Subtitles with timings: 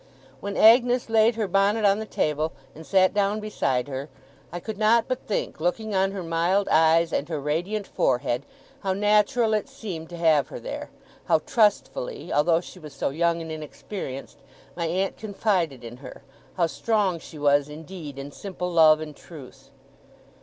[0.39, 4.09] When Agnes laid her bonnet on the table, and sat down beside her,
[4.51, 8.43] I could not but think, looking on her mild eyes and her radiant forehead,
[8.79, 10.89] how natural it seemed to have her there;
[11.25, 14.39] how trustfully, although she was so young and inexperienced,
[14.75, 16.23] my aunt confided in her;
[16.57, 19.69] how strong she was, indeed, in simple love and truth.